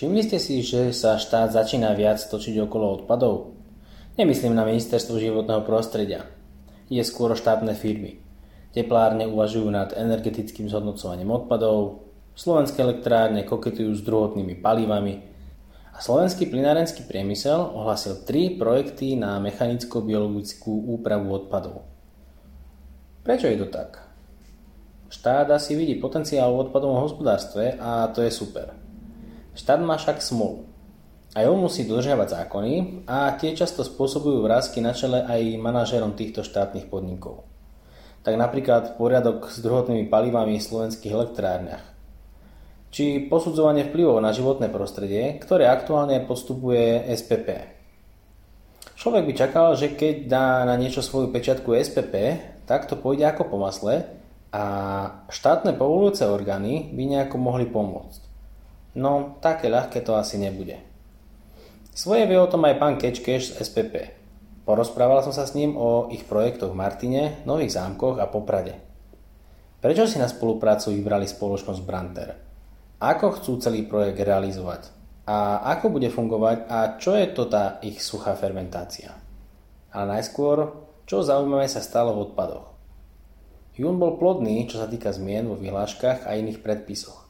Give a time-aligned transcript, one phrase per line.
[0.00, 3.52] Všimli ste si, že sa štát začína viac točiť okolo odpadov?
[4.16, 6.24] Nemyslím na ministerstvo životného prostredia.
[6.88, 8.16] Je skôr štátne firmy.
[8.72, 15.20] Teplárne uvažujú nad energetickým zhodnocovaním odpadov, slovenské elektrárne koketujú s druhotnými palivami
[15.92, 21.84] a slovenský plinárenský priemysel ohlasil tri projekty na mechanicko-biologickú úpravu odpadov.
[23.20, 24.00] Prečo je to tak?
[25.12, 28.79] Štát asi vidí potenciál v odpadovom hospodárstve a to je super.
[29.60, 30.64] Štát má však smolu.
[31.36, 36.40] Aj on musí dodržiavať zákony a tie často spôsobujú vrázky na čele aj manažérom týchto
[36.40, 37.44] štátnych podnikov.
[38.24, 41.84] Tak napríklad poriadok s druhotnými palivami v slovenských elektrárniach.
[42.88, 47.68] Či posudzovanie vplyvov na životné prostredie, ktoré aktuálne postupuje SPP.
[48.96, 52.14] Človek by čakal, že keď dá na niečo svoju pečiatku SPP,
[52.64, 54.08] tak to pôjde ako po masle
[54.56, 54.64] a
[55.28, 58.29] štátne povolujúce orgány by nejako mohli pomôcť.
[58.98, 60.82] No, také ľahké to asi nebude.
[61.94, 63.94] Svoje vie o tom aj pán Kečkeš z SPP.
[64.66, 68.78] Porozprával som sa s ním o ich projektoch v Martine, Nových zámkoch a Poprade.
[69.78, 72.30] Prečo si na spoluprácu vybrali spoločnosť Branter?
[72.98, 74.90] Ako chcú celý projekt realizovať?
[75.30, 79.14] A ako bude fungovať a čo je to tá ich suchá fermentácia?
[79.94, 80.74] Ale najskôr,
[81.06, 82.66] čo zaujímavé sa stalo v odpadoch?
[83.78, 87.29] Jún bol plodný, čo sa týka zmien vo vyhláškach a iných predpisoch.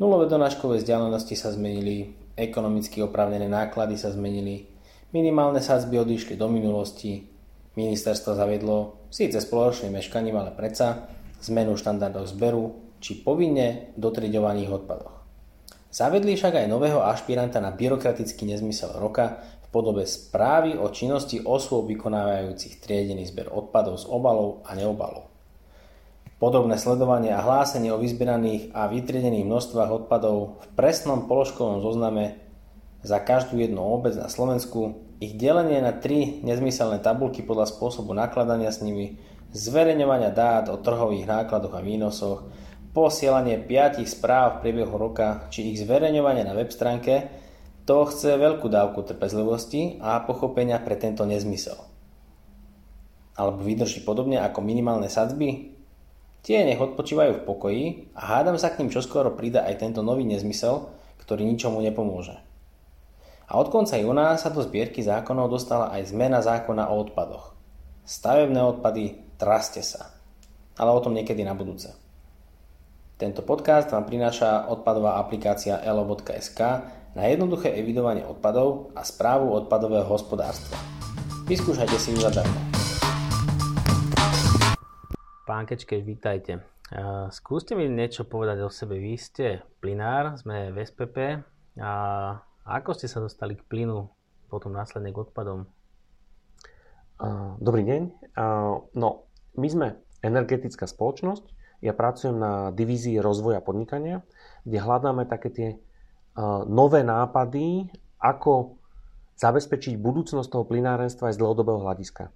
[0.00, 4.64] Nulové donáškové vzdialenosti sa zmenili, ekonomicky oprávnené náklady sa zmenili,
[5.12, 7.28] minimálne sadzby odišli do minulosti,
[7.76, 11.04] ministerstvo zaviedlo, síce spoločným meškaním, ale predsa,
[11.44, 15.20] zmenu štandardov zberu či povinne dotriďovaných odpadoch.
[15.92, 21.92] Zavedli však aj nového ašpiranta na byrokratický nezmysel roka v podobe správy o činnosti osôb
[21.92, 25.29] vykonávajúcich triedený zber odpadov z obalov a neobalov.
[26.40, 32.40] Podobné sledovanie a hlásenie o vyzberaných a vytriedených množstvách odpadov v presnom položkovom zozname
[33.04, 38.72] za každú jednu obec na Slovensku, ich delenie na tri nezmyselné tabulky podľa spôsobu nakladania
[38.72, 39.20] s nimi,
[39.52, 42.48] zverejňovania dát o trhových nákladoch a výnosoch,
[42.96, 47.28] posielanie piatich správ v priebehu roka či ich zverejňovanie na web stránke,
[47.84, 51.76] to chce veľkú dávku trpezlivosti a pochopenia pre tento nezmysel.
[53.36, 55.69] Alebo vydrží podobne ako minimálne sadzby,
[56.40, 57.84] Tie nech odpočívajú v pokoji
[58.16, 60.88] a hádam sa k ním čoskoro prída aj tento nový nezmysel,
[61.20, 62.40] ktorý ničomu nepomôže.
[63.50, 67.52] A od konca júna sa do zbierky zákonov dostala aj zmena zákona o odpadoch.
[68.06, 70.16] Stavebné odpady, traste sa.
[70.80, 71.92] Ale o tom niekedy na budúce.
[73.20, 76.60] Tento podcast vám prináša odpadová aplikácia elo.sk
[77.12, 80.80] na jednoduché evidovanie odpadov a správu odpadového hospodárstva.
[81.44, 82.79] Vyskúšajte si ju zadarmo.
[85.50, 86.62] Pán Kečkeš, vítajte.
[87.34, 89.02] Skúste mi niečo povedať o sebe.
[89.02, 91.42] Vy ste plinár, sme v SPP.
[91.82, 91.92] A
[92.62, 94.06] ako ste sa dostali k plynu,
[94.46, 95.66] potom následne k odpadom?
[97.58, 98.02] Dobrý deň.
[98.94, 99.26] No,
[99.58, 101.42] my sme energetická spoločnosť.
[101.82, 104.22] Ja pracujem na divízii rozvoja podnikania,
[104.62, 105.68] kde hľadáme také tie
[106.70, 107.90] nové nápady,
[108.22, 108.78] ako
[109.34, 112.30] zabezpečiť budúcnosť toho plynárenstva aj z dlhodobého hľadiska.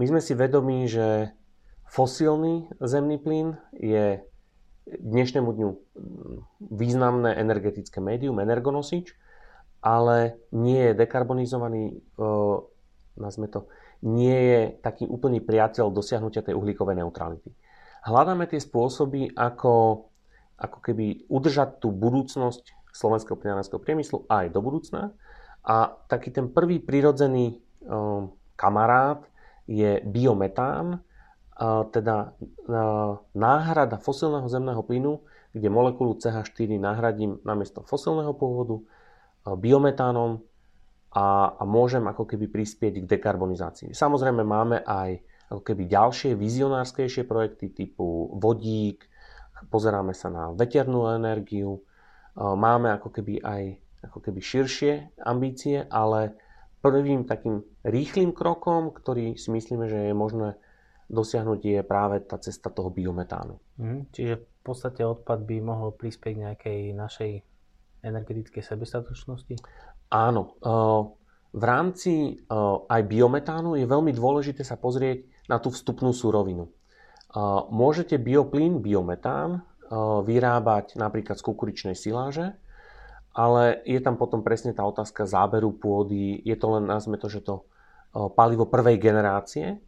[0.00, 1.36] My sme si vedomí, že
[1.88, 4.20] Fosílny zemný plyn je
[4.88, 5.70] dnešnému dňu
[6.68, 9.16] významné energetické médium, energonosič,
[9.80, 12.04] ale nie je dekarbonizovaný,
[13.16, 13.72] nazme to,
[14.04, 17.50] nie je taký úplný priateľ dosiahnutia tej uhlíkovej neutrality.
[18.04, 20.06] Hľadáme tie spôsoby, ako,
[20.60, 25.16] ako keby udržať tú budúcnosť slovenského plinárenského priemyslu aj do budúcna.
[25.64, 27.60] A taký ten prvý prirodzený
[28.56, 29.24] kamarát
[29.68, 31.02] je biometán,
[31.90, 32.38] teda
[33.34, 35.18] náhrada fosilného zemného plynu,
[35.50, 38.78] kde molekulu CH4 nahradím namiesto fosilného pôvodu
[39.42, 40.38] biometánom
[41.10, 43.90] a, a môžem ako keby prispieť k dekarbonizácii.
[43.90, 45.18] Samozrejme máme aj
[45.50, 49.08] ako keby ďalšie vizionárskejšie projekty typu vodík,
[49.72, 51.82] pozeráme sa na veternú energiu,
[52.38, 53.62] máme ako keby aj
[53.98, 54.92] ako keby širšie
[55.26, 56.38] ambície, ale
[56.78, 60.54] prvým takým rýchlým krokom, ktorý si myslíme, že je možné
[61.08, 63.56] dosiahnuť je práve tá cesta toho biometánu.
[63.80, 67.32] Mm, čiže v podstate odpad by mohol prispieť k nejakej našej
[68.04, 69.56] energetickej sebestatočnosti?
[70.12, 70.56] Áno.
[71.48, 72.44] V rámci
[72.92, 76.68] aj biometánu je veľmi dôležité sa pozrieť na tú vstupnú surovinu.
[77.72, 79.64] Môžete bioplyn, biometán
[80.28, 82.52] vyrábať napríklad z kukuričnej siláže,
[83.32, 86.36] ale je tam potom presne tá otázka záberu pôdy.
[86.44, 87.64] Je to len, nazme to, že to
[88.12, 89.80] palivo prvej generácie,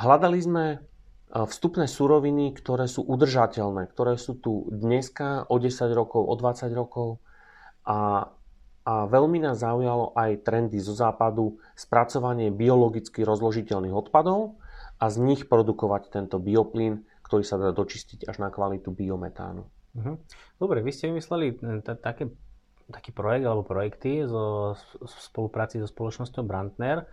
[0.00, 0.64] Hľadali sme
[1.30, 7.22] vstupné suroviny, ktoré sú udržateľné, ktoré sú tu dneska o 10 rokov, o 20 rokov
[7.86, 8.32] a,
[8.82, 14.58] a veľmi nás zaujalo aj trendy zo západu, spracovanie biologicky rozložiteľných odpadov
[14.98, 19.68] a z nich produkovať tento bioplyn, ktorý sa dá dočistiť až na kvalitu biometánu.
[19.94, 20.12] Mhm.
[20.58, 22.30] Dobre, vy ste vymysleli e, také,
[22.90, 27.06] taký projekt alebo projekty zo, v spolupráci so spoločnosťou Brandner.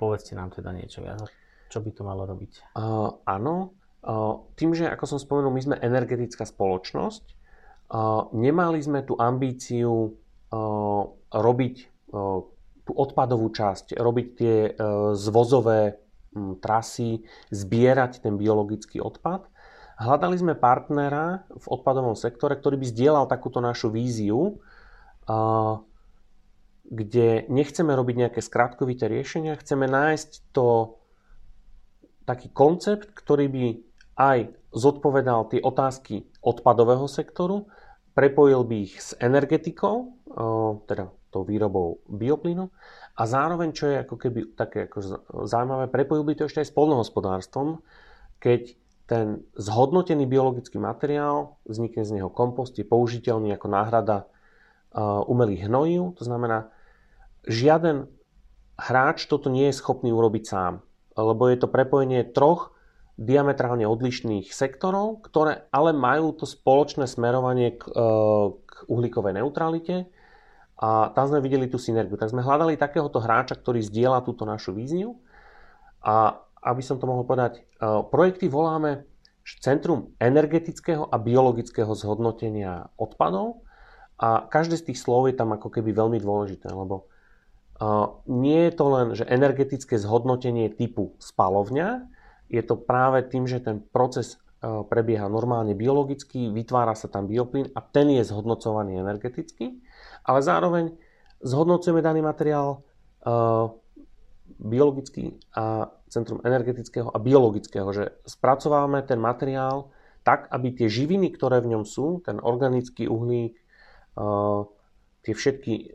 [0.00, 1.41] Povedzte nám teda niečo viac.
[1.72, 2.76] Čo by to malo robiť?
[2.76, 3.72] Uh, áno,
[4.04, 10.12] uh, tým, že ako som spomenul, my sme energetická spoločnosť, uh, nemali sme tú ambíciu
[10.52, 11.02] uh,
[11.32, 11.74] robiť
[12.12, 12.44] uh,
[12.84, 15.96] tú odpadovú časť, robiť tie uh, zvozové
[16.36, 19.48] um, trasy, zbierať ten biologický odpad.
[19.96, 24.60] Hľadali sme partnera v odpadovom sektore, ktorý by zdieľal takúto našu víziu,
[25.24, 25.80] uh,
[26.84, 31.00] kde nechceme robiť nejaké skratkovité riešenia, chceme nájsť to
[32.22, 33.64] taký koncept, ktorý by
[34.18, 34.38] aj
[34.72, 37.68] zodpovedal tie otázky odpadového sektoru,
[38.12, 40.16] prepojil by ich s energetikou,
[40.86, 42.68] teda tou výrobou bioplynu
[43.16, 46.76] a zároveň, čo je ako keby také ako zaujímavé, prepojil by to ešte aj s
[46.76, 47.80] polnohospodárstvom,
[48.36, 48.76] keď
[49.08, 54.28] ten zhodnotený biologický materiál, vznikne z neho kompost, je použiteľný ako náhrada
[55.24, 56.68] umelých hnojív, to znamená,
[57.48, 58.12] žiaden
[58.76, 60.84] hráč toto nie je schopný urobiť sám
[61.16, 62.72] lebo je to prepojenie troch
[63.20, 68.08] diametrálne odlišných sektorov, ktoré ale majú to spoločné smerovanie k, e,
[68.56, 70.08] k uhlíkovej neutralite.
[70.82, 72.18] A tam sme videli tú synergiu.
[72.18, 75.20] Tak sme hľadali takéhoto hráča, ktorý zdieľa túto našu víziu.
[76.02, 77.62] A aby som to mohol povedať, e,
[78.08, 79.06] projekty voláme
[79.42, 83.66] Centrum energetického a biologického zhodnotenia odpadov.
[84.22, 87.10] A každé z tých slov je tam ako keby veľmi dôležité, lebo
[88.28, 92.06] nie je to len, že energetické zhodnotenie typu spalovňa,
[92.52, 97.72] je to práve tým, že ten proces e, prebieha normálne biologicky, vytvára sa tam bioplyn
[97.72, 99.80] a ten je zhodnocovaný energeticky,
[100.28, 100.92] ale zároveň
[101.40, 102.78] zhodnocujeme daný materiál e,
[104.60, 109.88] biologický a centrum energetického a biologického, že spracovávame ten materiál
[110.22, 113.62] tak, aby tie živiny, ktoré v ňom sú, ten organický uhlík, e,
[115.22, 115.94] tie všetky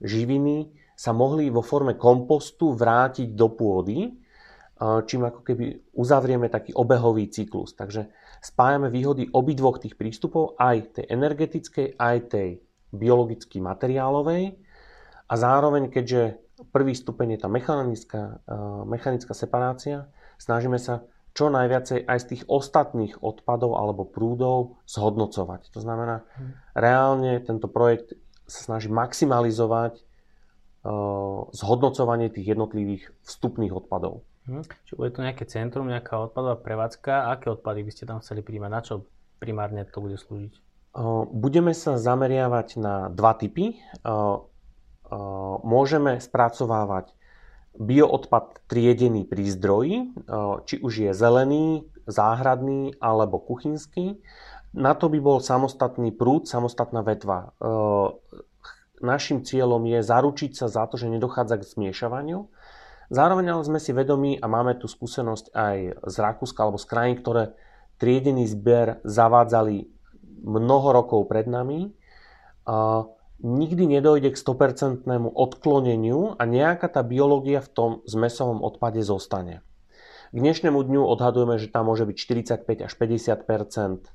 [0.00, 4.12] živiny sa mohli vo forme kompostu vrátiť do pôdy,
[4.82, 7.78] čím ako keby uzavrieme taký obehový cyklus.
[7.78, 8.10] Takže
[8.42, 12.48] spájame výhody obidvoch tých prístupov, aj tej energetickej, aj tej
[12.90, 14.58] biologicky materiálovej.
[15.30, 16.42] A zároveň, keďže
[16.74, 18.22] prvý stupeň je tá mechanická,
[18.84, 25.72] mechanická separácia, snažíme sa čo najviacej aj z tých ostatných odpadov alebo prúdov zhodnocovať.
[25.72, 26.52] To znamená, hm.
[26.76, 28.12] reálne tento projekt
[28.44, 30.04] sa snaží maximalizovať
[31.52, 34.26] zhodnocovanie tých jednotlivých vstupných odpadov.
[34.50, 34.66] Hm.
[34.66, 37.30] Čiže bude to nejaké centrum, nejaká odpadová prevádzka.
[37.30, 38.70] Aké odpady by ste tam chceli príjmať?
[38.70, 39.06] Na čo
[39.38, 40.52] primárne to bude slúžiť?
[40.92, 43.78] Eh, budeme sa zameriavať na dva typy.
[43.78, 44.36] Eh,
[45.62, 47.12] môžeme spracovávať
[47.76, 49.96] bioodpad triedený pri zdroji,
[50.64, 54.24] či už je zelený, záhradný alebo kuchynský.
[54.72, 57.52] Na to by bol samostatný prúd, samostatná vetva
[59.02, 62.46] našim cieľom je zaručiť sa za to, že nedochádza k zmiešavaniu.
[63.12, 65.76] Zároveň ale sme si vedomí a máme tu skúsenosť aj
[66.08, 67.52] z Rakúska alebo z krajín, ktoré
[68.00, 69.84] triedený zber zavádzali
[70.42, 71.92] mnoho rokov pred nami.
[72.64, 73.04] A
[73.42, 75.04] nikdy nedojde k 100%
[75.34, 79.60] odkloneniu a nejaká tá biológia v tom zmesovom odpade zostane.
[80.32, 82.16] K dnešnému dňu odhadujeme, že tam môže byť
[82.64, 84.08] 45 až 50%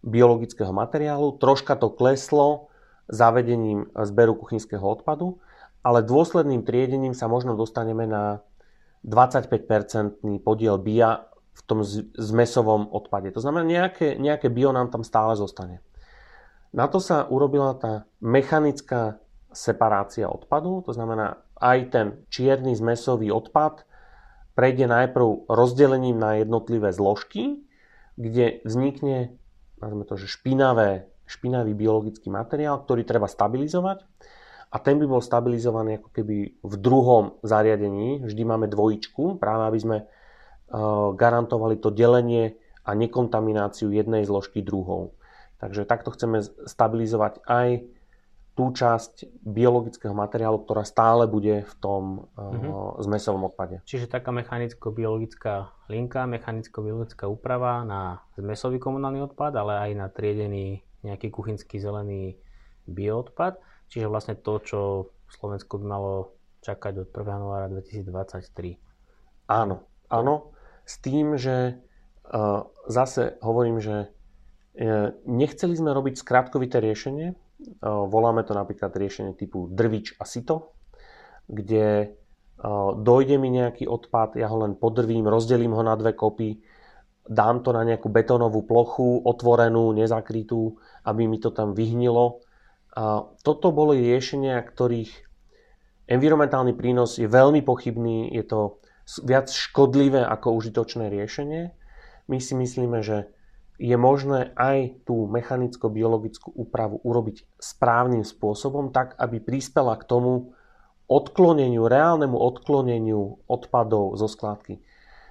[0.00, 1.36] biologického materiálu.
[1.36, 2.69] Troška to kleslo,
[3.10, 5.42] zavedením zberu kuchynského odpadu,
[5.82, 8.40] ale dôsledným triedením sa možno dostaneme na
[9.02, 11.82] 25-percentný podiel BIA v tom
[12.16, 13.34] zmesovom odpade.
[13.34, 15.82] To znamená, nejaké, nejaké bio nám tam stále zostane.
[16.70, 19.18] Na to sa urobila tá mechanická
[19.50, 23.82] separácia odpadu, to znamená aj ten čierny zmesový odpad
[24.54, 27.66] prejde najprv rozdelením na jednotlivé zložky,
[28.14, 29.34] kde vznikne,
[29.82, 34.02] nazvime to, že špinavé špinavý biologický materiál, ktorý treba stabilizovať
[34.70, 38.22] a ten by bol stabilizovaný ako keby v druhom zariadení.
[38.22, 40.04] Vždy máme dvojičku, práve aby sme e,
[41.14, 42.54] garantovali to delenie
[42.86, 45.18] a nekontamináciu jednej zložky druhou.
[45.58, 47.68] Takže takto chceme stabilizovať aj
[48.54, 53.02] tú časť biologického materiálu, ktorá stále bude v tom mm-hmm.
[53.08, 53.80] zmesovom odpade.
[53.86, 61.32] Čiže taká mechanicko-biologická linka, mechanicko-biologická úprava na zmesový komunálny odpad, ale aj na triedený nejaký
[61.32, 62.36] kuchynský zelený
[62.86, 64.80] bioodpad, čiže vlastne to, čo
[65.30, 66.12] Slovensko by malo
[66.60, 67.24] čakať od 1.
[67.24, 68.76] januára 2023.
[69.48, 70.52] Áno, áno,
[70.84, 71.80] s tým, že
[72.28, 77.34] uh, zase hovorím, že uh, nechceli sme robiť skrátkovité riešenie,
[77.84, 80.72] Voláme to napríklad riešenie typu drvič a sito,
[81.44, 82.16] kde
[83.00, 86.60] dojde mi nejaký odpad, ja ho len podrvím, rozdelím ho na dve kopy,
[87.30, 92.42] dám to na nejakú betónovú plochu, otvorenú, nezakrytú, aby mi to tam vyhnilo.
[92.98, 95.14] A toto boli riešenia, ktorých
[96.10, 98.60] environmentálny prínos je veľmi pochybný, je to
[99.22, 101.70] viac škodlivé ako užitočné riešenie.
[102.26, 103.30] My si myslíme, že
[103.80, 110.52] je možné aj tú mechanicko-biologickú úpravu urobiť správnym spôsobom, tak aby prispela k tomu
[111.08, 114.82] odkloneniu, reálnemu odkloneniu odpadov zo skládky.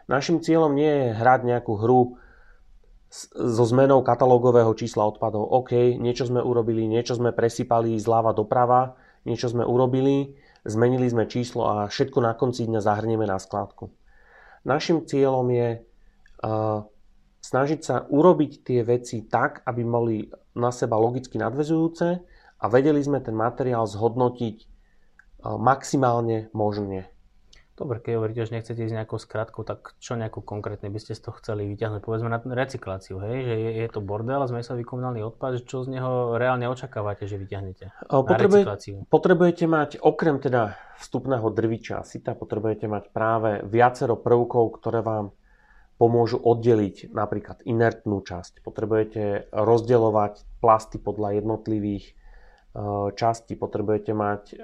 [0.10, 2.18] Našim cieľom nie je hrať nejakú hru
[3.13, 5.46] so zmenou katalógového čísla odpadov.
[5.46, 10.34] OK, niečo sme urobili, niečo sme presypali zľava doprava, niečo sme urobili,
[10.66, 13.94] zmenili sme číslo a všetko na konci dňa zahrnieme na skládku.
[14.66, 16.86] Našim cieľom je uh,
[17.42, 20.18] snažiť sa urobiť tie veci tak, aby boli
[20.58, 22.08] na seba logicky nadvezujúce
[22.60, 24.66] a vedeli sme ten materiál zhodnotiť e,
[25.56, 27.08] maximálne možne.
[27.80, 31.24] Dobre, keď hovoríte, že nechcete ísť nejakou skratkou, tak čo nejakú konkrétne by ste z
[31.24, 32.04] toho chceli vyťahnuť?
[32.04, 33.48] Povedzme na recykláciu, hej?
[33.48, 37.40] že je, je to bordel a zmesový komunálny odpad, čo z neho reálne očakávate, že
[37.40, 38.96] vyťahnete Potrebuje, recykláciu?
[39.08, 45.32] Potrebujete mať, okrem teda vstupného drviča a sita, potrebujete mať práve viacero prvkov, ktoré vám
[45.96, 48.60] pomôžu oddeliť napríklad inertnú časť.
[48.60, 52.19] Potrebujete rozdeľovať plasty podľa jednotlivých
[52.80, 54.56] e, častí, potrebujete mať e,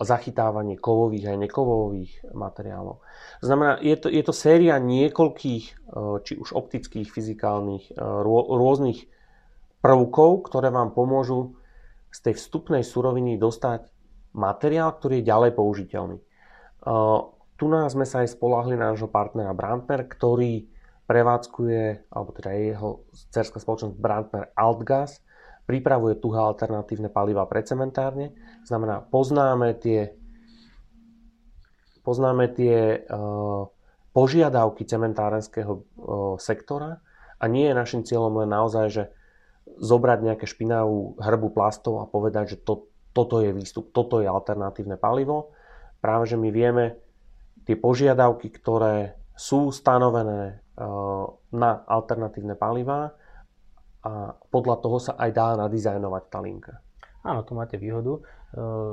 [0.00, 3.04] zachytávanie kovových aj nekovových materiálov.
[3.44, 5.72] Znamená, je to, je to séria niekoľkých, e,
[6.24, 9.04] či už optických, fyzikálnych, rôznych
[9.84, 11.60] prvkov, ktoré vám pomôžu
[12.08, 13.92] z tej vstupnej suroviny dostať
[14.32, 16.18] materiál, ktorý je ďalej použiteľný.
[17.56, 20.68] Tu nás sme sa aj spolahli na nášho partnera Brandner, ktorý
[21.06, 22.90] prevádzkuje, alebo teda jeho
[23.30, 25.22] cerská spoločnosť Brandner Altgas,
[25.66, 28.32] pripravuje tuhé alternatívne paliva pre cementárne.
[28.62, 30.14] Znamená, poznáme tie,
[32.06, 33.66] poznáme tie uh,
[34.14, 35.82] požiadavky cementárenského uh,
[36.38, 37.02] sektora
[37.36, 39.04] a nie je našim cieľom len naozaj, že
[39.76, 44.96] zobrať nejaké špinavú hrbu plastov a povedať, že to, toto je výstup, toto je alternatívne
[44.96, 45.52] palivo.
[46.00, 46.96] Práve, že my vieme
[47.66, 50.84] tie požiadavky, ktoré sú stanovené eh,
[51.52, 53.12] na alternatívne palivá
[54.06, 56.78] a podľa toho sa aj dá nadizajnovať tá linka.
[57.26, 58.22] Áno, tu máte výhodu eh,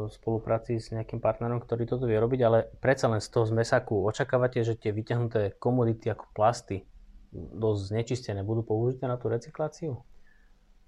[0.05, 4.09] v spolupráci s nejakým partnerom, ktorý toto vie robiť, ale predsa len z toho zmesaku
[4.09, 6.89] očakávate, že tie vyťahnuté komodity ako plasty
[7.33, 10.01] dosť znečistené budú použité na tú recykláciu?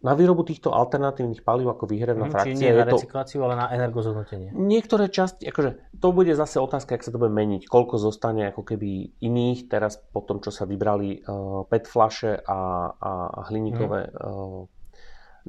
[0.03, 2.53] Na výrobu týchto alternatívnych palív ako výhrevná mm, frakcia.
[2.53, 3.43] Čiže nie na recykláciu, to...
[3.47, 4.53] ale na energozhodnotenie.
[4.53, 8.61] Niektoré časti, akože to bude zase otázka, ak sa to bude meniť, koľko zostane ako
[8.61, 13.99] keby iných, teraz po tom, čo sa vybrali uh, PET flaše a, a, a hliníkové
[14.05, 14.13] mm.
[14.13, 14.69] uh,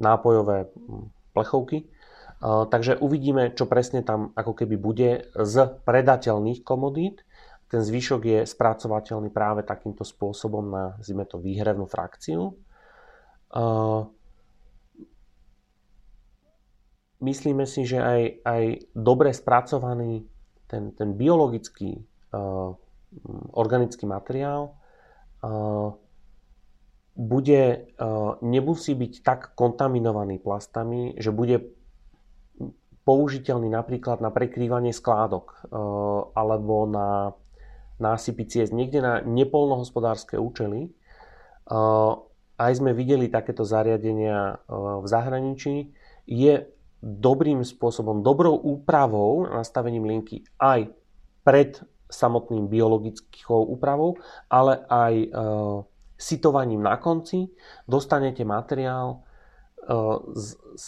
[0.01, 1.05] nápojové hm,
[1.37, 1.77] plechovky.
[2.37, 7.25] Uh, takže uvidíme, čo presne tam ako keby bude z predateľných komodít.
[7.67, 12.55] Ten zvyšok je spracovateľný práve takýmto spôsobom na, zime to, výhrevnú frakciu.
[13.47, 14.07] Uh,
[17.21, 20.25] myslíme si, že aj, aj dobre spracovaný
[20.67, 22.75] ten, ten biologický uh,
[23.55, 24.75] organický materiál
[25.41, 25.95] uh,
[27.17, 31.73] bude, uh, nemusí byť tak kontaminovaný plastami, že bude
[33.07, 37.33] použiteľný napríklad na prekrývanie skládok uh, alebo na
[37.97, 40.93] násypy ciest, niekde na nepolnohospodárske účely.
[41.65, 42.21] Uh,
[42.59, 45.75] aj sme videli takéto zariadenia uh, v zahraničí.
[46.27, 46.67] Je
[47.01, 50.89] dobrým spôsobom, dobrou úpravou, nastavením linky aj
[51.45, 55.27] pred samotným biologickou úpravou, ale aj e,
[56.17, 57.51] sitovaním na konci
[57.85, 59.17] dostanete materiál e,
[60.33, 60.85] s, s,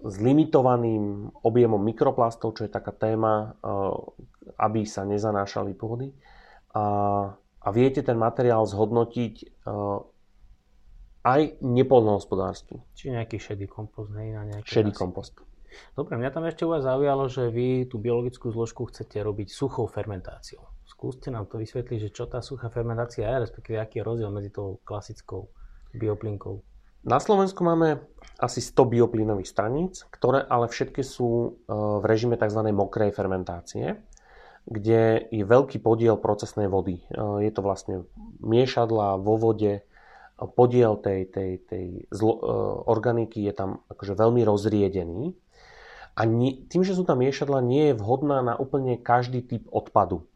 [0.00, 3.68] s limitovaným objemom mikroplastov, čo je taká téma, e,
[4.56, 6.14] aby sa nezanášali pôdy.
[6.72, 6.84] A,
[7.36, 9.46] a viete ten materiál zhodnotiť e,
[11.20, 12.80] aj nepolnohospodársky.
[12.96, 15.36] Či nejaký šedý kompost, hej, na nejaký Šedý kompost.
[15.94, 19.86] Dobre, mňa tam ešte u vás zaujalo, že vy tú biologickú zložku chcete robiť suchou
[19.86, 20.66] fermentáciou.
[20.86, 24.50] Skúste nám to vysvetliť, že čo tá suchá fermentácia je, respektíve aký je rozdiel medzi
[24.50, 25.48] tou klasickou
[25.94, 26.60] bioplinkou.
[27.00, 28.04] Na Slovensku máme
[28.36, 32.60] asi 100 bioplynových staníc, ktoré ale všetky sú e, v režime tzv.
[32.76, 33.96] mokrej fermentácie,
[34.68, 37.00] kde je veľký podiel procesnej vody.
[37.00, 37.04] E,
[37.40, 38.04] je to vlastne
[38.44, 39.80] miešadla vo vode,
[40.52, 42.40] podiel tej, tej, tej zlo, e,
[42.84, 45.32] organiky je tam akože veľmi rozriedený
[46.20, 50.28] a nie, tým, že sú tam miešadla, nie je vhodná na úplne každý typ odpadu.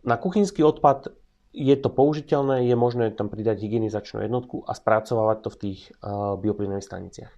[0.00, 1.12] Na kuchynský odpad
[1.52, 5.80] je to použiteľné, je možné tam pridať hygienizačnú jednotku a spracovávať to v tých
[6.40, 7.32] bioplynových staniciach.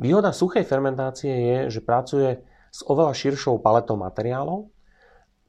[0.00, 2.40] Výhoda suchej fermentácie je, že pracuje
[2.72, 4.72] s oveľa širšou paletou materiálov,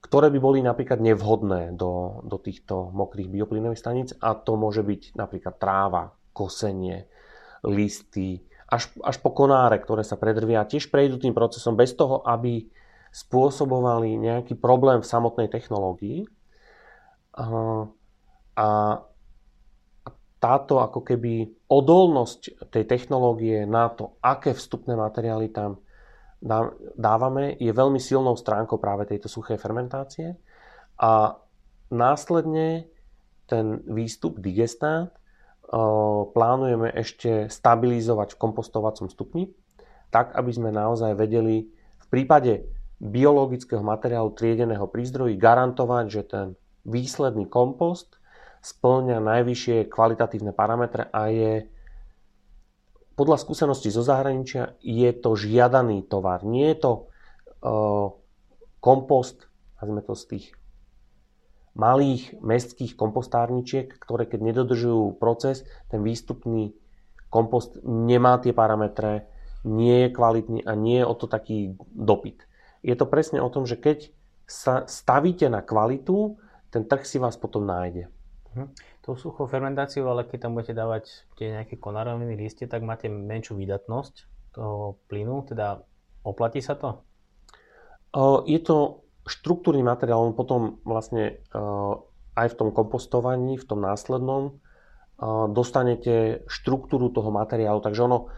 [0.03, 5.15] ktoré by boli napríklad nevhodné do, do týchto mokrých bioplynových staníc a to môže byť
[5.15, 7.07] napríklad tráva, kosenie,
[7.63, 12.65] listy, až, až po konáre, ktoré sa predrvia, tiež prejdú tým procesom bez toho, aby
[13.13, 16.27] spôsobovali nejaký problém v samotnej technológii.
[17.39, 17.45] A,
[18.57, 18.67] a
[20.41, 25.79] táto ako keby odolnosť tej technológie na to, aké vstupné materiály tam
[26.99, 30.37] dávame, je veľmi silnou stránkou práve tejto suchej fermentácie.
[30.99, 31.39] A
[31.89, 32.85] následne
[33.45, 35.13] ten výstup digestát
[36.31, 39.49] plánujeme ešte stabilizovať v kompostovacom stupni,
[40.13, 41.67] tak aby sme naozaj vedeli
[41.99, 42.69] v prípade
[43.01, 45.03] biologického materiálu triedeného pri
[45.35, 46.47] garantovať, že ten
[46.85, 48.21] výsledný kompost
[48.65, 51.53] splňa najvyššie kvalitatívne parametre a je
[53.15, 56.43] podľa skúseností zo zahraničia je to žiadaný tovar.
[56.43, 56.91] Nie je to
[57.63, 58.11] uh,
[58.83, 59.47] kompost,
[59.79, 60.45] nazvime to z tých
[61.75, 66.71] malých mestských kompostárničiek, ktoré keď nedodržujú proces, ten výstupný
[67.27, 69.27] kompost nemá tie parametre,
[69.67, 72.47] nie je kvalitný a nie je o to taký dopyt.
[72.79, 74.13] Je to presne o tom, že keď
[74.45, 76.37] sa stavíte na kvalitu,
[76.69, 78.07] ten trh si vás potom nájde.
[78.55, 78.71] Hm.
[79.03, 83.59] Tou suchou fermentáciou, ale keď tam budete dávať tie nejaké konároviny listie, tak máte menšiu
[83.59, 84.15] výdatnosť
[84.55, 85.83] toho plynu, teda
[86.23, 87.03] oplatí sa to?
[88.47, 91.41] Je to štruktúrny materiál, on potom vlastne
[92.35, 94.61] aj v tom kompostovaní, v tom následnom,
[95.51, 98.29] dostanete štruktúru toho materiálu, takže ono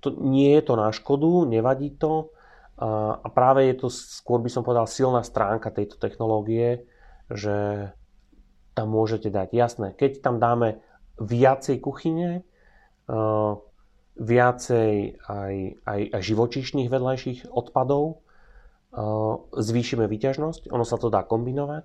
[0.00, 2.32] to, nie je to na škodu, nevadí to
[2.80, 6.88] a práve je to skôr by som povedal silná stránka tejto technológie,
[7.28, 7.88] že
[8.76, 9.48] tam môžete dať.
[9.52, 10.80] Jasné, keď tam dáme
[11.20, 12.44] viacej kuchyne,
[14.16, 14.92] viacej
[15.28, 18.24] aj, aj, aj živočíšnych vedľajších odpadov,
[19.52, 21.84] zvýšime výťažnosť, ono sa to dá kombinovať.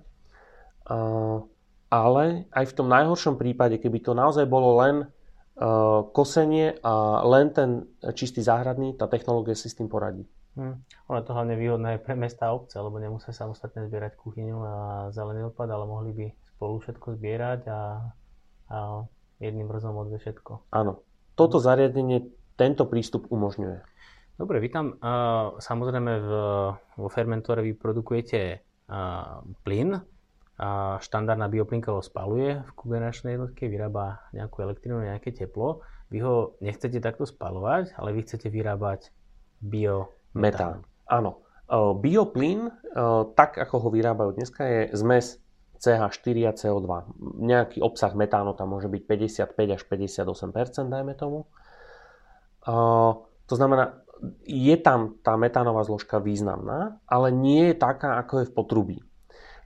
[1.92, 5.12] Ale aj v tom najhoršom prípade, keby to naozaj bolo len
[6.16, 7.84] kosenie a len ten
[8.16, 10.24] čistý záhradný, tá technológia si s tým poradí.
[10.56, 10.84] Hmm.
[11.08, 14.74] Ono je to hlavne výhodné pre mesta a obce, lebo nemusia samostatne zbierať kuchyňu a
[15.12, 17.80] zelený odpad, ale mohli by spolu všetko zbierať a,
[18.68, 18.76] a
[19.40, 20.72] jedným brzom odve všetko.
[20.72, 21.00] Áno.
[21.32, 22.28] Toto zariadenie
[22.60, 23.80] tento prístup umožňuje.
[24.42, 24.98] Dobre, vy tam
[25.54, 26.30] samozrejme v,
[26.74, 28.58] vo fermentore vy produkujete
[28.90, 30.02] uh, plyn,
[30.98, 35.82] štandardná bioplynka ho spaluje v kugenačnej jednotke, vyrába nejakú elektrínu, nejaké teplo.
[36.12, 39.10] Vy ho nechcete takto spalovať, ale vy chcete vyrábať
[39.64, 40.84] biometán.
[41.08, 41.42] Áno.
[41.72, 42.68] Bioplyn,
[43.32, 45.40] tak ako ho vyrábajú dneska, je zmes
[45.80, 46.90] CH4 a CO2.
[47.42, 49.02] Nejaký obsah metánu tam môže byť
[49.56, 51.48] 55 až 58 dajme tomu.
[52.62, 54.01] To znamená,
[54.46, 58.98] je tam tá metánová zložka významná, ale nie je taká, ako je v potrubí.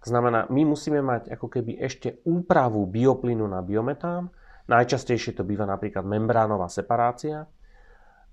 [0.05, 4.31] To znamená, my musíme mať ako keby ešte úpravu bioplynu na biometán.
[4.71, 7.51] Najčastejšie to býva napríklad membránová separácia.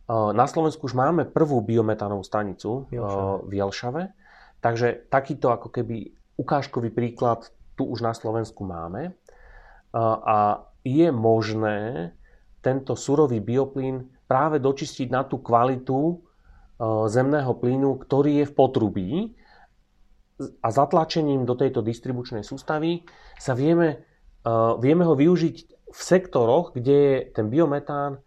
[0.09, 2.86] Na Slovensku už máme prvú biometánovú stanicu
[3.47, 4.13] v Jelšave.
[4.62, 9.17] Takže takýto ako keby ukážkový príklad tu už na Slovensku máme.
[9.97, 12.12] A je možné
[12.62, 16.23] tento surový bioplyn práve dočistiť na tú kvalitu
[17.07, 19.12] zemného plynu, ktorý je v potrubí
[20.59, 23.05] a zatlačením do tejto distribučnej sústavy
[23.38, 24.03] sa vieme,
[24.81, 25.55] vieme ho využiť
[25.93, 28.19] v sektoroch, kde je ten biometán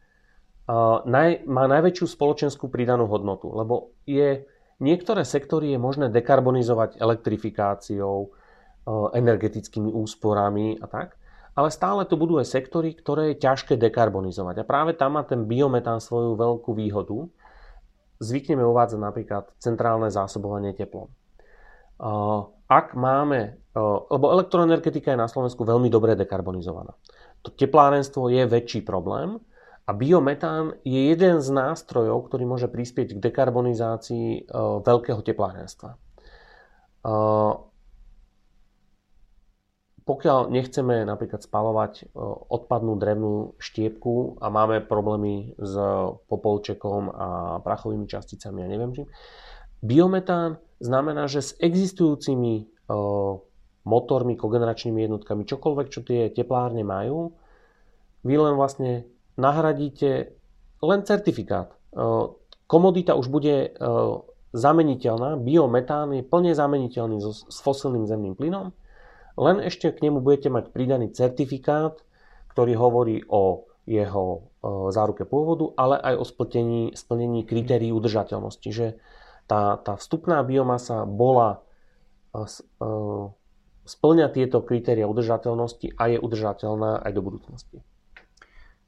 [1.46, 4.46] má najväčšiu spoločenskú pridanú hodnotu, lebo je,
[4.82, 8.34] niektoré sektory je možné dekarbonizovať elektrifikáciou,
[9.14, 11.18] energetickými úsporami a tak.
[11.56, 14.60] Ale stále to budú aj sektory, ktoré je ťažké dekarbonizovať.
[14.60, 17.24] A práve tam má ten biometán svoju veľkú výhodu.
[18.20, 21.08] Zvykneme uvádzať napríklad centrálne zásobovanie teplom.
[22.68, 23.56] Ak máme,
[24.12, 26.92] lebo elektroenergetika je na Slovensku veľmi dobre dekarbonizovaná.
[27.40, 29.40] To teplárenstvo je väčší problém
[29.88, 34.52] a biometán je jeden z nástrojov, ktorý môže prispieť k dekarbonizácii
[34.84, 35.96] veľkého teplárenstva
[40.06, 42.02] pokiaľ nechceme napríklad spalovať e,
[42.46, 45.74] odpadnú drevnú štiepku a máme problémy s
[46.30, 47.28] popolčekom a
[47.66, 49.06] prachovými časticami a neviem čím,
[49.82, 52.64] biometán znamená, že s existujúcimi e,
[53.82, 57.34] motormi, kogeneračnými jednotkami, čokoľvek, čo tie teplárne majú,
[58.22, 60.38] vy len vlastne nahradíte
[60.86, 61.74] len certifikát.
[61.74, 61.98] E,
[62.70, 63.74] komodita už bude
[64.54, 68.70] zameniteľná, biometán je plne zameniteľný s fosilným zemným plynom,
[69.36, 72.00] len ešte k nemu budete mať pridaný certifikát,
[72.56, 74.50] ktorý hovorí o jeho
[74.90, 78.68] záruke pôvodu, ale aj o splnení, splnení kritérií udržateľnosti.
[78.72, 78.86] Že
[79.46, 81.62] tá, tá vstupná biomasa bola
[83.86, 87.78] splňa tieto kritéria udržateľnosti a je udržateľná aj do budúcnosti.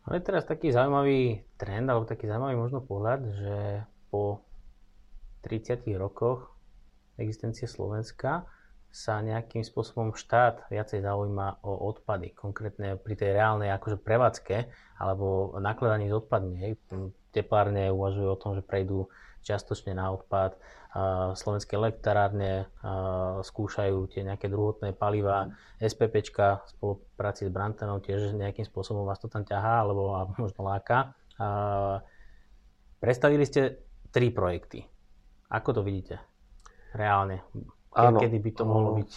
[0.09, 3.57] Ale teraz taký zaujímavý trend, alebo taký zaujímavý možno pohľad, že
[4.09, 4.41] po
[5.45, 6.57] 30 rokoch
[7.21, 8.49] existencie Slovenska
[8.89, 14.67] sa nejakým spôsobom štát viacej zaujíma o odpady, konkrétne pri tej reálnej akože prevádzke
[14.99, 16.75] alebo nakladaní s odpadmi.
[17.29, 19.13] Teplárne uvažujú o tom, že prejdú
[19.45, 20.57] čiastočne na odpad.
[21.37, 22.73] Slovenské elektrárne
[23.45, 25.53] skúšajú tie nejaké druhotné paliva.
[25.79, 31.13] SPPčka v spolupráci s Brantanom tiež nejakým spôsobom vás to tam ťahá alebo možno láka.
[32.99, 34.83] Predstavili ste tri projekty.
[35.53, 36.19] Ako to vidíte?
[36.97, 37.45] Reálne.
[37.97, 38.19] Áno.
[38.21, 39.11] Kedy by to mohlo byť?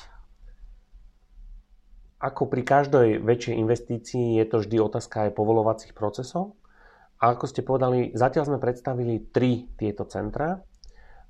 [2.22, 6.54] Ako pri každej väčšej investícii je to vždy otázka aj povolovacích procesov.
[7.22, 10.62] A ako ste povedali, zatiaľ sme predstavili tri tieto centra.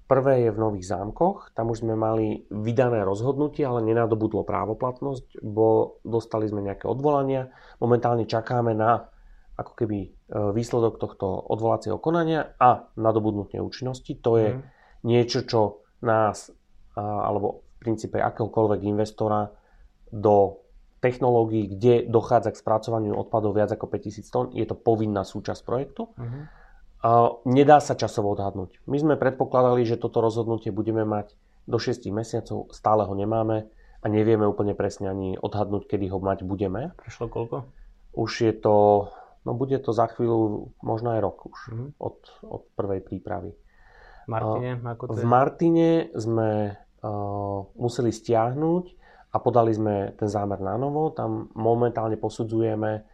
[0.08, 6.00] Prvé je v Nových zámkoch, tam už sme mali vydané rozhodnutie, ale nenadobudlo právoplatnosť, bo
[6.04, 7.48] dostali sme nejaké odvolania.
[7.80, 9.08] Momentálne čakáme na
[9.56, 10.10] ako keby e,
[10.52, 14.20] výsledok tohto odvolacieho konania a nadobudnutie účinnosti.
[14.20, 14.62] To je mm.
[15.08, 16.52] niečo, čo nás
[16.96, 19.52] alebo v princípe akéhokoľvek investora
[20.12, 20.62] do
[21.02, 26.14] technológií, kde dochádza k spracovaniu odpadov viac ako 5000 tón, je to povinná súčasť projektu.
[26.14, 26.46] Uh-huh.
[27.02, 27.12] A
[27.50, 28.78] nedá sa časovo odhadnúť.
[28.86, 31.34] My sme predpokladali, že toto rozhodnutie budeme mať
[31.66, 33.66] do 6 mesiacov, stále ho nemáme
[34.02, 36.94] a nevieme úplne presne ani odhadnúť, kedy ho mať budeme.
[37.02, 37.66] Prešlo koľko?
[38.14, 39.10] Už je to,
[39.42, 41.90] no bude to za chvíľu možno aj rok už uh-huh.
[41.98, 43.58] od, od prvej prípravy.
[44.30, 45.26] Martine, ako to v je?
[45.26, 48.86] Martine sme uh, museli stiahnuť
[49.32, 51.10] a podali sme ten zámer na novo.
[51.16, 53.08] Tam momentálne posudzujeme,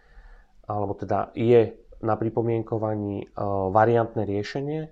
[0.65, 3.27] alebo teda je na pripomienkovaní e,
[3.73, 4.89] variantné riešenie, e,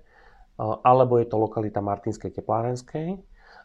[0.62, 3.18] alebo je to lokalita Martinskej teplárenskej,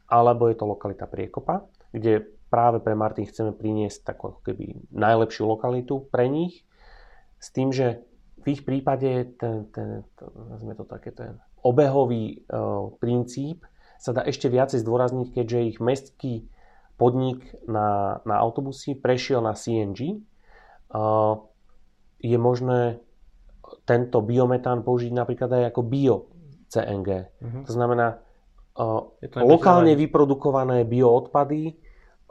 [0.10, 6.10] alebo je to lokalita Priekopa, kde práve pre Martin chceme priniesť takú keby najlepšiu lokalitu
[6.12, 6.66] pre nich,
[7.42, 8.06] s tým, že
[8.42, 13.66] v ich prípade ten, ten, ten, to také, ten obehový uh, princíp
[14.02, 16.34] sa dá ešte viacej zdôrazniť, keďže ich mestský
[16.98, 20.22] podnik na, na autobusy prešiel na CNG.
[20.90, 21.38] Uh,
[22.22, 23.02] je možné
[23.86, 26.18] tento biometán použiť napríklad aj ako bio
[26.70, 27.10] CNG.
[27.42, 27.60] Mhm.
[27.66, 28.22] To znamená
[28.78, 31.78] uh, to lokálne vyprodukované bioodpady,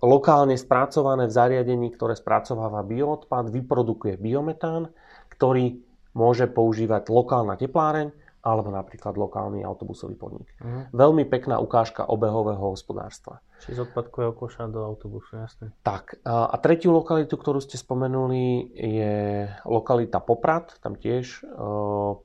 [0.01, 4.91] lokálne spracované v zariadení, ktoré spracováva bioodpad, vyprodukuje biometán,
[5.29, 5.83] ktorý
[6.17, 10.49] môže používať lokálna tepláreň alebo napríklad lokálny autobusový podnik.
[10.57, 10.89] Uh-huh.
[10.97, 13.45] Veľmi pekná ukážka obehového hospodárstva.
[13.61, 15.77] Čiže z odpadkového koša do autobusu, jasne.
[15.85, 16.25] Tak.
[16.25, 20.73] A tretiu lokalitu, ktorú ste spomenuli, je lokalita Poprad.
[20.81, 22.17] Tam tiež uh,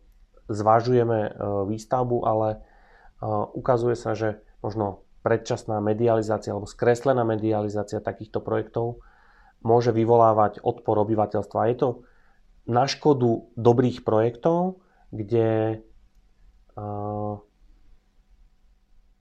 [0.47, 2.63] zvažujeme uh, výstavbu, ale
[3.19, 9.03] uh, ukazuje sa, že možno predčasná medializácia alebo skreslená medializácia takýchto projektov
[9.65, 11.69] môže vyvolávať odpor obyvateľstva.
[11.73, 11.89] Je to
[12.69, 15.81] na škodu dobrých projektov, kde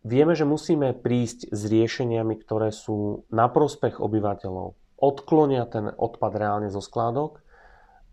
[0.05, 4.77] vieme, že musíme prísť s riešeniami, ktoré sú na prospech obyvateľov.
[5.01, 7.41] Odklonia ten odpad reálne zo skládok,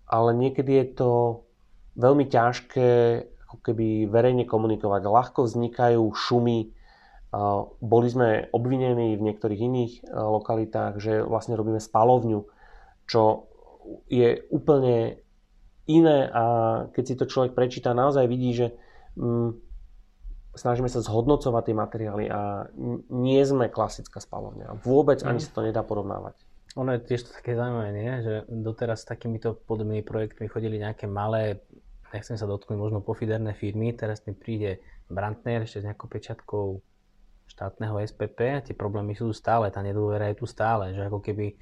[0.08, 1.12] ale niekedy je to
[2.00, 2.90] veľmi ťažké
[3.48, 5.02] ako keby verejne komunikovať.
[5.04, 6.72] Ľahko vznikajú šumy.
[7.80, 12.48] Boli sme obvinení v niektorých iných lokalitách, že vlastne robíme spalovňu,
[13.08, 13.52] čo
[14.08, 15.20] je úplne
[15.88, 16.44] iné a
[16.92, 18.76] keď si to človek prečíta, naozaj vidí, že
[20.56, 22.67] snažíme sa zhodnocovať tie materiály a
[23.12, 24.84] nie sme klasická spalovňa.
[24.84, 25.45] Vôbec ani mm.
[25.47, 26.36] sa to nedá porovnávať.
[26.80, 28.12] Ono je tiež to také zaujímavé, nie?
[28.24, 31.60] že doteraz s takýmito podobnými projektmi chodili nejaké malé,
[32.15, 34.80] nechcem sa dotknúť, možno pofiderné firmy, teraz mi príde
[35.12, 36.80] Brandner ešte s nejakou pečiatkou
[37.52, 41.60] štátneho SPP a tie problémy sú stále, tá nedôvera je tu stále, že ako keby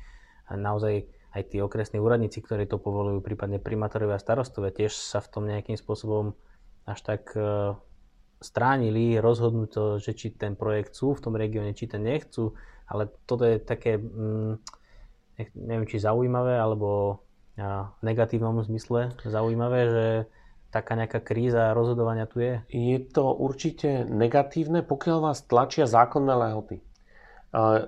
[0.54, 5.30] naozaj aj tí okresní úradníci, ktorí to povolujú, prípadne primátorovia a starostovia, tiež sa v
[5.30, 6.38] tom nejakým spôsobom
[6.90, 7.78] až tak e,
[8.42, 12.58] stránili rozhodnúť to, že či ten projekt sú v tom regióne, či ten nechcú,
[12.90, 14.58] ale toto je také, mm,
[15.54, 17.22] neviem či zaujímavé, alebo
[17.60, 20.08] v negatívnom zmysle zaujímavé, že
[20.72, 22.62] taká nejaká kríza rozhodovania tu je?
[22.72, 26.80] Je to určite negatívne, pokiaľ vás tlačia zákonné lehoty.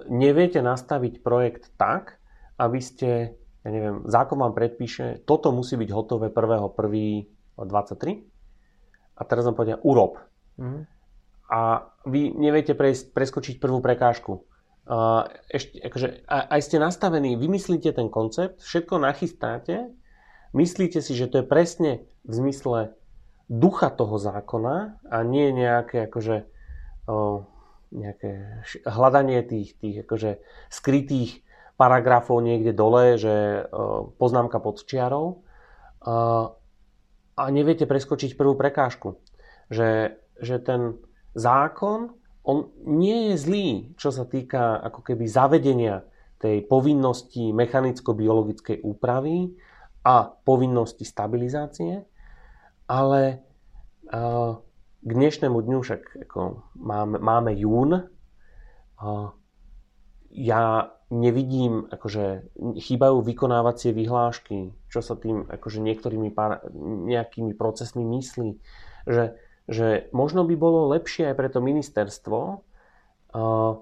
[0.10, 2.18] Neviete nastaviť projekt tak,
[2.58, 8.31] aby ste, ja neviem, zákon vám predpíše, toto musí byť hotové 1.1.23
[9.22, 10.18] a teraz vám povedia urob.
[10.58, 10.90] Mm.
[11.54, 14.42] A vy neviete prejsť, preskočiť prvú prekážku.
[14.90, 19.94] Uh, ešte, akože, aj ste nastavení, vymyslíte ten koncept, všetko nachystáte
[20.54, 21.92] myslíte si, že to je presne
[22.28, 22.96] v zmysle
[23.52, 26.48] ducha toho zákona a nie nejaké akože
[27.08, 27.44] o,
[27.92, 30.40] nejaké hľadanie tých, tých akože
[30.72, 31.44] skrytých
[31.76, 35.44] paragrafov niekde dole, že o, poznámka pod čiarou
[36.00, 36.56] a,
[37.36, 39.20] a neviete preskočiť prvú prekážku.
[39.72, 41.00] Že, že ten
[41.32, 46.04] zákon, on nie je zlý, čo sa týka ako keby zavedenia
[46.42, 49.54] tej povinnosti mechanicko-biologickej úpravy
[50.02, 52.02] a povinnosti stabilizácie,
[52.90, 53.22] ale
[54.10, 54.58] uh,
[55.06, 58.10] k dnešnému dňu však ako máme, máme jún.
[58.98, 59.30] Uh,
[60.32, 66.64] ja nevidím, akože chýbajú vykonávacie vyhlášky, čo sa tým akože niektorými pár,
[67.08, 68.50] nejakými procesmi myslí,
[69.12, 69.36] že,
[69.68, 73.74] že možno by bolo lepšie aj pre to ministerstvo uh,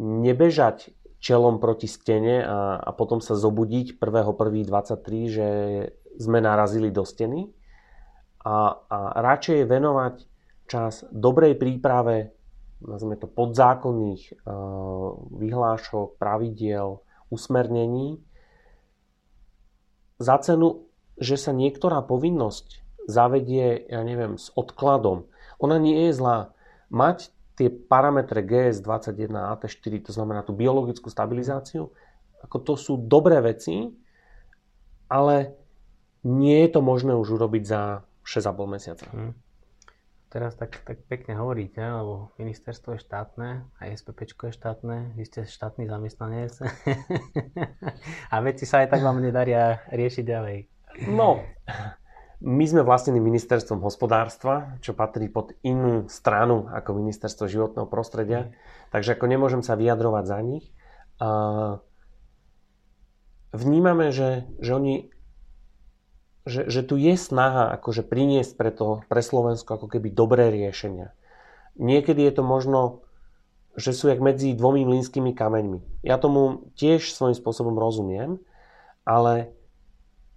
[0.00, 5.48] nebežať čelom proti stene a, a potom sa zobudiť 1.1.23, že
[6.16, 7.52] sme narazili do steny.
[8.40, 10.14] A, a radšej venovať
[10.64, 12.39] čas dobrej príprave
[12.84, 18.20] nazvime to podzákonných uh, vyhlášok, pravidiel, usmernení
[20.20, 25.28] za cenu, že sa niektorá povinnosť zavedie, ja neviem, s odkladom.
[25.60, 26.52] Ona nie je zlá.
[26.92, 31.92] Mať tie parametre GS21 a AT4, to znamená tú biologickú stabilizáciu,
[32.40, 33.92] ako to sú dobré veci,
[35.12, 35.56] ale
[36.24, 39.06] nie je to možné už urobiť za 6,5 mesiaca.
[39.12, 39.32] Hmm.
[40.30, 45.42] Teraz tak, tak pekne hovoríte, lebo ministerstvo je štátne, aj SPP je štátne, vy ste
[45.42, 46.54] štátny zamestnanec
[48.32, 50.58] a veci sa aj tak vám nedaria riešiť ďalej.
[51.10, 51.42] No,
[52.46, 58.50] my sme vlastnení ministerstvom hospodárstva, čo patrí pod inú stranu ako ministerstvo životného prostredia, mm.
[58.94, 60.70] takže ako nemôžem sa vyjadrovať za nich.
[63.50, 65.10] Vnímame, že, že oni
[66.50, 71.14] že, že tu je snaha akože priniesť pre, to, pre Slovensko ako keby dobré riešenia.
[71.78, 73.06] Niekedy je to možno,
[73.78, 76.02] že sú jak medzi dvomi mlínskymi kameňmi.
[76.02, 78.42] Ja tomu tiež svojím spôsobom rozumiem,
[79.06, 79.54] ale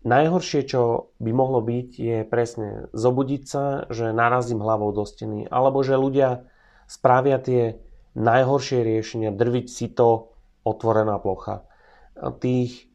[0.06, 5.82] najhoršie, čo by mohlo byť, je presne zobudiť sa, že narazím hlavou do steny, alebo
[5.82, 6.46] že ľudia
[6.86, 7.82] spravia tie
[8.14, 10.30] najhoršie riešenia, drviť si to
[10.62, 11.66] otvorená plocha.
[12.40, 12.93] Tých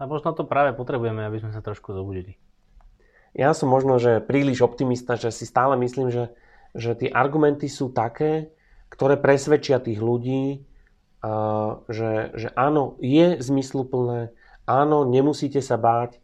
[0.00, 2.40] a možno to práve potrebujeme, aby sme sa trošku zobudili.
[3.36, 6.32] Ja som možno, že príliš optimista, že si stále myslím, že,
[6.72, 8.50] že tie argumenty sú také,
[8.88, 10.64] ktoré presvedčia tých ľudí,
[11.86, 14.32] že, že áno, je zmysluplné,
[14.64, 16.16] áno, nemusíte sa báť,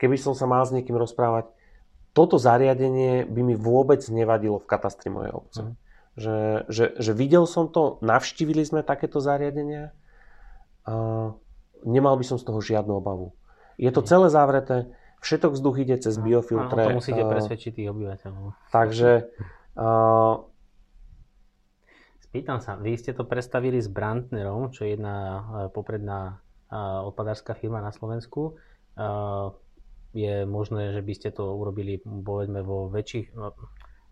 [0.00, 1.52] keby som sa mal s niekým rozprávať,
[2.16, 5.62] toto zariadenie by mi vôbec nevadilo v katastri mojej obce.
[5.62, 5.74] Mm.
[6.18, 9.94] Že, že, že videl som to, navštívili sme takéto zariadenia,
[11.84, 13.32] nemal by som z toho žiadnu obavu.
[13.80, 14.92] Je to celé zavreté,
[15.24, 16.80] všetok vzduch ide cez no, biofiltre.
[16.84, 18.56] to musíte presvedčiť tých obyvateľov.
[18.72, 19.30] Takže...
[19.76, 20.44] Uh,
[22.30, 26.38] Spýtam sa, vy ste to predstavili s Brandnerom, čo je jedna uh, popredná
[27.04, 28.54] odpadárska firma na Slovensku.
[30.10, 33.54] Je možné, že by ste to urobili povedzme vo väčších, no,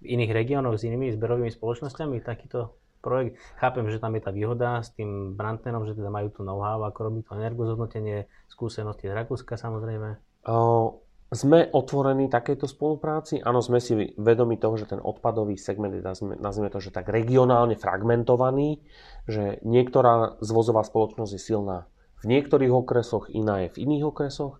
[0.02, 3.38] v iných regiónoch s inými zberovými spoločnosťami, takýto projekt.
[3.56, 7.10] Chápem, že tam je tá výhoda s tým Brandnerom, že teda majú tu know-how, ako
[7.10, 10.18] robiť to energozhodnotenie, skúsenosti z Rakúska samozrejme.
[10.50, 13.38] O, sme otvorení takejto spolupráci.
[13.44, 16.00] Áno, sme si vedomi toho, že ten odpadový segment je,
[16.40, 18.80] nazvime to, že tak regionálne fragmentovaný,
[19.28, 21.84] že niektorá zvozová spoločnosť je silná
[22.18, 24.58] v niektorých okresoch, iná je v iných okresoch.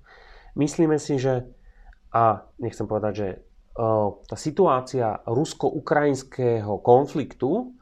[0.54, 1.48] Myslíme si, že
[2.14, 3.28] a nechcem povedať, že
[4.26, 7.77] tá situácia rusko-ukrajinského konfliktu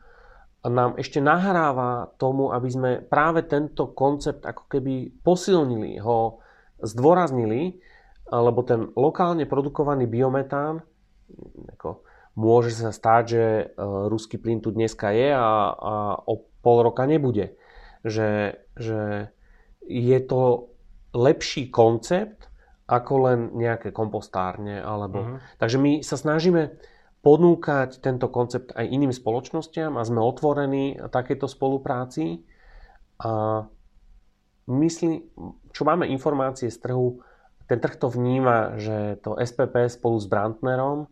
[0.66, 6.42] nám ešte nahráva tomu, aby sme práve tento koncept ako keby posilnili, ho
[6.82, 7.78] zdôraznili,
[8.26, 10.82] lebo ten lokálne produkovaný biometán,
[11.78, 12.02] ako,
[12.36, 13.64] môže sa stať, že e,
[14.10, 17.56] ruský plyn tu dneska je a, a o pol roka nebude.
[18.02, 19.30] Že, že
[19.86, 20.70] je to
[21.14, 22.50] lepší koncept
[22.86, 24.78] ako len nejaké kompostárne.
[24.78, 25.18] Alebo...
[25.18, 25.38] Uh-huh.
[25.58, 26.76] Takže my sa snažíme
[27.26, 32.46] ponúkať tento koncept aj iným spoločnostiam a sme otvorení takéto spolupráci.
[33.18, 33.66] A
[34.70, 35.10] myslí,
[35.74, 37.18] čo máme informácie z trhu,
[37.66, 41.10] ten trh to vníma, že to SPP spolu s Brandnerom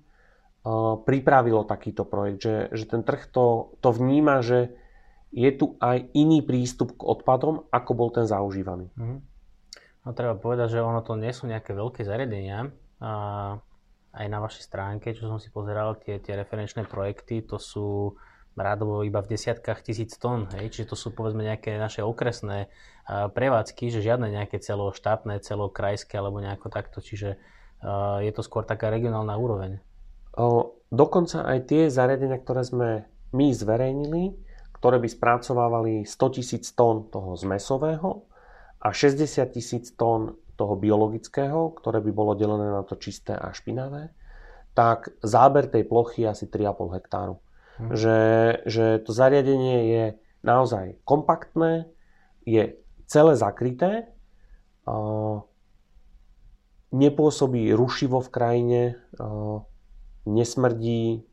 [1.02, 4.70] pripravilo takýto projekt, že, že ten trh to, to vníma, že
[5.34, 8.86] je tu aj iný prístup k odpadom, ako bol ten zaužívaný.
[8.94, 9.18] Mm.
[10.06, 12.70] No treba povedať, že ono to nie sú nejaké veľké zariadenia.
[13.02, 13.10] A
[14.14, 18.14] aj na vašej stránke, čo som si pozeral, tie, tie referenčné projekty, to sú
[18.54, 20.70] rádovo iba v desiatkách tisíc tón, hej?
[20.70, 22.70] čiže to sú povedzme nejaké naše okresné
[23.10, 27.34] prevádzky, že žiadne nejaké celoštátne, celokrajské alebo nejako takto, čiže
[28.22, 29.82] je to skôr taká regionálna úroveň.
[30.38, 32.88] O, dokonca aj tie zariadenia, ktoré sme
[33.34, 34.34] my zverejnili,
[34.78, 38.24] ktoré by spracovávali 100 tisíc tón toho zmesového
[38.80, 44.14] a 60 tisíc tón toho biologického, ktoré by bolo delené na to čisté a špinavé,
[44.74, 47.34] tak záber tej plochy je asi 3,5 hektáru.
[47.78, 47.90] Hm.
[47.94, 48.18] Že,
[48.66, 50.04] že to zariadenie je
[50.42, 51.90] naozaj kompaktné,
[52.44, 54.12] je celé zakryté,
[56.94, 58.82] nepôsobí rušivo v krajine,
[60.28, 61.24] nesmrdí.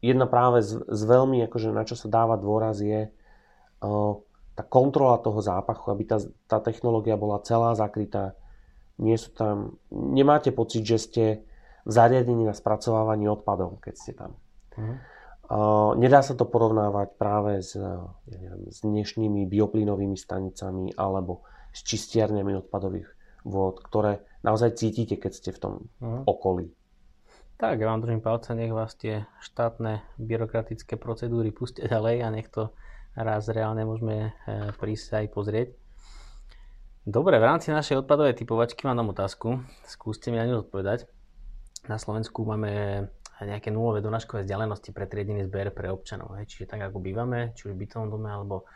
[0.00, 3.12] Jedna práve z, z veľmi, akože na čo sa dáva dôraz je
[4.54, 6.18] tá kontrola toho zápachu, aby tá,
[6.50, 8.34] tá technológia bola celá zakrytá.
[9.00, 11.24] Nie sú tam, nemáte pocit, že ste
[11.88, 14.36] v zariadení na spracovávanie odpadov, keď ste tam.
[14.76, 14.94] Mhm.
[15.50, 21.42] Uh, nedá sa to porovnávať práve s, ja neviem, s dnešnými bioplynovými stanicami alebo
[21.74, 23.10] s čistiarniami odpadových
[23.42, 26.22] vôd, ktoré naozaj cítite, keď ste v tom uh-huh.
[26.22, 26.70] okolí.
[27.60, 32.48] Tak, ja vám držím palce, nech vás tie štátne byrokratické procedúry pustia ďalej a nech
[32.48, 32.72] to
[33.16, 35.68] raz reálne môžeme e, prísť aj pozrieť.
[37.08, 39.64] Dobre, v rámci našej odpadovej typovačky mám dám otázku.
[39.88, 41.08] Skúste mi na ňu odpovedať.
[41.88, 43.08] Na Slovensku máme
[43.40, 46.36] nejaké nulové donáškové vzdialenosti pre triedený zber pre občanov.
[46.36, 48.68] Čiže tak ako bývame, či už v bytovom dome alebo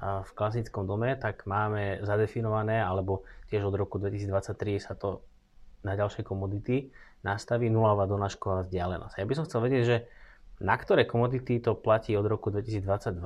[0.00, 5.24] v klasickom dome, tak máme zadefinované, alebo tiež od roku 2023 sa to
[5.84, 9.20] na ďalšie komodity nastaví nulová donášková vzdialenosť.
[9.20, 9.96] Ja by som chcel vedieť, že
[10.60, 13.20] na ktoré komodity to platí od roku 2022,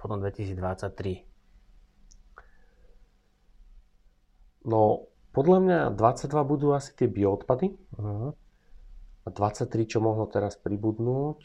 [0.00, 1.28] potom 2023.
[4.64, 7.76] No, podľa mňa 22 budú asi tie bioodpady.
[8.00, 8.32] Uh-huh.
[9.24, 11.40] A 23, čo mohlo teraz pribudnúť?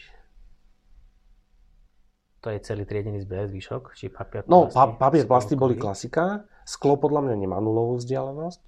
[2.44, 3.98] To je celý triedený zber, zvyšok?
[3.98, 6.46] Či papier, no, plasty, pa, papier, plasty boli klasika.
[6.64, 8.66] Sklo podľa mňa nemá nulovú vzdialenosť.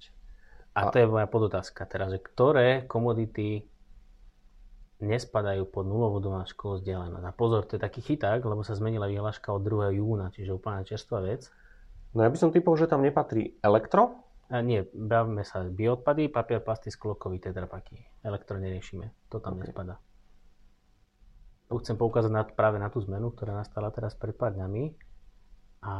[0.74, 3.66] A, a to je moja podotázka teraz, že ktoré komodity
[4.98, 7.24] nespadajú pod nulovú domáčkovú vzdialenosť.
[7.24, 9.98] A pozor, to je taký chyták, lebo sa zmenila vyhláška od 2.
[9.98, 11.46] júna, čiže úplne čerstvá vec.
[12.16, 16.64] No ja by som typol, že tam nepatrí elektro, a nie, bavíme sa bioodpady, papier,
[16.64, 18.00] plasty, sklokový tetrapaky.
[18.24, 19.12] Elektro neriešime.
[19.28, 19.68] To tam okay.
[19.68, 20.00] nespada.
[21.68, 24.96] Tu chcem poukázať na, práve na tú zmenu, ktorá nastala teraz pred pár dňami.
[25.84, 25.94] A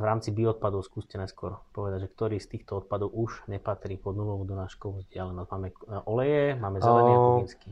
[0.00, 4.48] v rámci bioodpadov skúste neskôr povedať, že ktorý z týchto odpadov už nepatrí pod nulovú
[4.48, 5.48] donáškovú vzdialenosť.
[5.52, 5.68] Máme
[6.08, 7.70] oleje, máme zelený a kuchynský.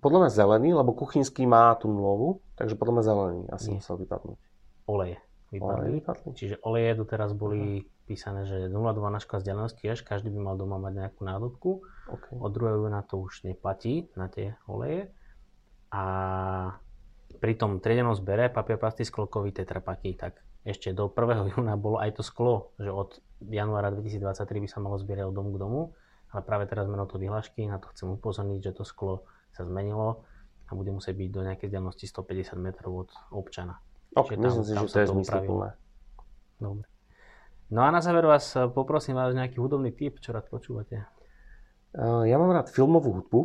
[0.00, 4.40] Podľa mňa zelený, lebo kuchynský má tú nulovú, takže podľa mňa zelený asi musel vypadnúť.
[4.88, 5.20] Oleje
[5.52, 5.76] vypadli.
[5.76, 6.28] Oleje vypadli.
[6.32, 8.72] Čiže oleje doteraz boli písané, že 0,2
[9.12, 11.70] naška vzdialenosť tiež, každý by mal doma mať nejakú nádobku.
[12.08, 12.40] Okay.
[12.40, 12.80] Od 2.
[12.80, 15.12] júna to už neplatí na tie oleje.
[15.92, 16.04] A
[17.36, 21.18] pri tom triedenom zbere papier, plasty, sklokový tetrapaky, tak ešte do 1.
[21.56, 25.50] júna bolo aj to sklo, že od januára 2023 by sa malo zbierať od domu
[25.54, 25.80] k domu,
[26.30, 29.66] ale práve teraz sme na to vyhlášky, na to chcem upozorniť, že to sklo sa
[29.66, 30.24] zmenilo
[30.66, 33.82] a bude musieť byť do nejakej vzdialenosti 150 metrov od občana.
[34.16, 35.76] Ok, myslím si, že to je zmysluplné.
[36.60, 36.86] Dobre.
[37.72, 41.08] No a na záver vás eh, poprosím vás nejaký hudobný tip, čo rád počúvate.
[41.96, 43.40] Eh, ja mám rád filmovú hudbu.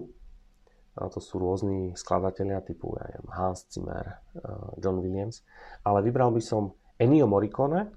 [0.97, 5.47] A to sú rôzni skladatelia typu ja neviem, Hans Zimmer, eh, John Williams.
[5.87, 7.93] Ale vybral by som Ennio Morricone.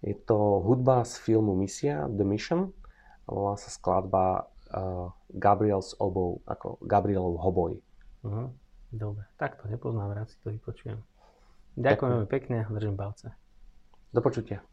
[0.00, 2.72] Je to hudba z filmu Misia, The Mission.
[3.28, 4.48] Volá sa skladba
[5.34, 7.72] Gabriel's Oboe, ako Gabrielov hoboj.
[8.22, 8.48] Uh-huh.
[8.90, 10.98] Dobre, tak to nepoznám, rád si to vypočujem.
[11.78, 13.30] Ďakujem veľmi pekne, držím palce.
[14.10, 14.66] Do počutia.